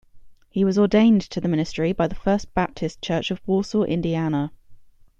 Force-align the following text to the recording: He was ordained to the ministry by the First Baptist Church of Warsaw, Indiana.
He 0.49 0.65
was 0.65 0.79
ordained 0.79 1.21
to 1.29 1.39
the 1.39 1.47
ministry 1.47 1.93
by 1.93 2.07
the 2.07 2.15
First 2.15 2.55
Baptist 2.55 3.03
Church 3.03 3.29
of 3.29 3.39
Warsaw, 3.45 3.83
Indiana. 3.83 4.51